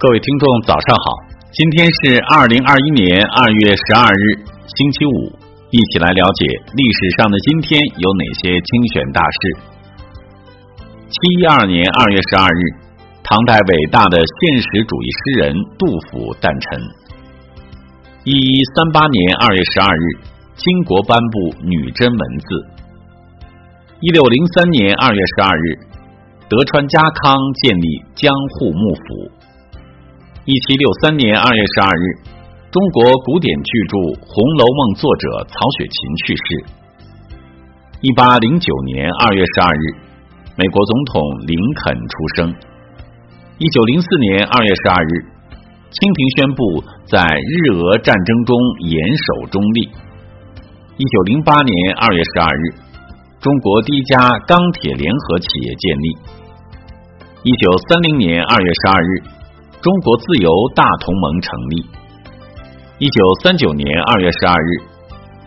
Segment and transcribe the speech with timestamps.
[0.00, 1.06] 各位听众，早上好！
[1.50, 4.46] 今天是二零二一年二月十二日，
[4.78, 5.26] 星期五，
[5.74, 9.58] 一起来了解历史上的今天有哪些精选大事。
[11.10, 12.62] 七一二年二月十二日，
[13.24, 16.78] 唐代伟大的现实主义诗人杜甫诞辰。
[18.22, 20.06] 一一三八年二月十二日，
[20.54, 22.46] 金国颁布女真文字。
[23.98, 25.66] 一六零三年二月十二日，
[26.48, 27.34] 德川家康
[27.64, 29.34] 建立江户幕府。
[30.48, 32.04] 一七六三年二月十二日，
[32.72, 36.46] 中国古典巨著《红楼梦》作者曹雪芹去世。
[38.00, 39.84] 一八零九年二月十二日，
[40.56, 42.36] 美国总统林肯出生。
[43.60, 45.12] 一九零四年二月十二日，
[45.92, 46.80] 清廷宣布
[47.12, 48.56] 在日俄战争中
[48.88, 49.84] 严守中立。
[50.96, 52.64] 一九零八年二月十二日，
[53.36, 54.16] 中国第一家
[54.48, 56.08] 钢铁联合企业建立。
[57.44, 59.36] 一九三零年二月十二日。
[59.80, 61.86] 中国自由大同盟成立。
[62.98, 64.70] 一九三九年二月十二日，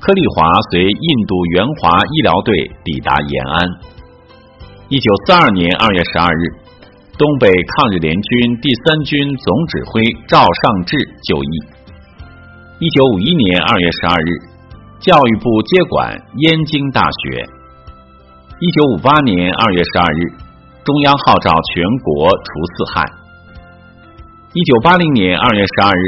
[0.00, 3.68] 柯立华随印度援华医疗队抵达延安。
[4.88, 6.42] 一九四二年二月十二日，
[7.18, 10.96] 东北抗日联军第三军总指挥赵尚志
[11.28, 11.52] 就义。
[12.80, 14.30] 一九五一年二月十二日，
[15.00, 17.44] 教育部接管燕京大学。
[18.58, 20.32] 一九五八年二月十二日，
[20.82, 23.23] 中央号召全国除四害。
[24.54, 26.04] 一九八零年二月十二日，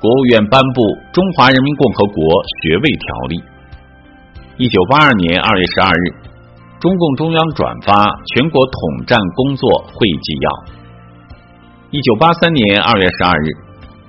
[0.00, 0.80] 国务院颁布
[1.12, 2.24] 《中华人民共和国
[2.64, 3.36] 学位条例》。
[4.56, 6.04] 一九八二年二月十二日，
[6.80, 7.92] 中共中央转发
[8.32, 10.48] 《全国统战工作会议纪要》。
[11.92, 13.52] 一九八三年二月十二日，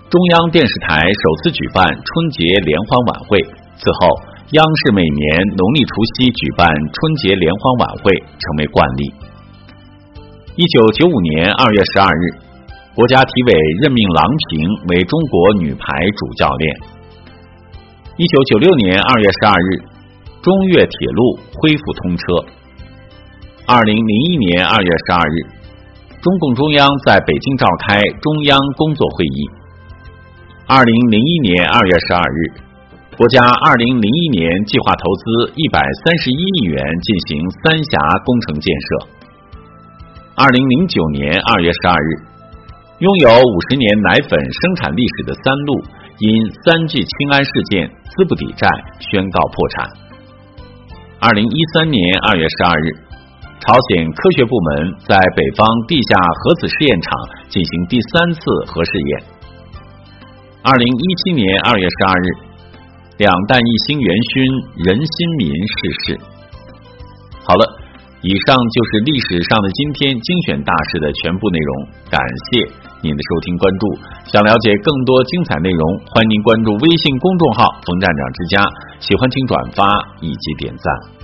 [0.08, 3.36] 中央电视台首次举办春节联欢晚会。
[3.76, 4.08] 此后，
[4.56, 9.12] 央视每年农历除夕举办春节联欢晚会成为惯例。
[10.56, 12.47] 一九九五年二月十二日。
[12.98, 13.54] 国家体委
[13.84, 15.86] 任命郎平为中国女排
[16.18, 16.66] 主教练。
[18.18, 19.86] 一九九六年二月十二日，
[20.42, 22.26] 中越铁路恢复通车。
[23.68, 25.46] 二零零一年二月十二日，
[26.24, 29.46] 中共中央在北京召开中央工作会议。
[30.66, 32.50] 二零零一年二月十二日，
[33.16, 37.94] 国家二零零一年计划投资一百三十一亿元进行三峡
[38.26, 39.08] 工程建设。
[40.34, 42.37] 二零零九年二月十二日。
[43.00, 45.86] 拥有五十年奶粉生产历史的三鹿，
[46.18, 46.26] 因
[46.66, 48.66] 三聚氰胺事件资不抵债，
[48.98, 49.86] 宣告破产。
[51.20, 52.98] 二零一三年二月十二日，
[53.62, 57.14] 朝鲜科学部门在北方地下核子试验场
[57.50, 59.24] 进行第三次核试验。
[60.64, 62.28] 二零一七年二月十二日，
[63.20, 64.44] 两弹一星元勋
[64.90, 66.20] 任新民逝世。
[67.46, 67.78] 好了，
[68.24, 72.20] 以上就是历史上的今天精选大事的全部内容，感
[72.50, 72.87] 谢。
[73.00, 73.84] 您的收听关注，
[74.26, 78.66] 想了解更多精彩内容，欢迎您关注微信公众号“冯站长之家”，
[79.00, 79.86] 喜欢请转发
[80.20, 81.17] 以及点赞。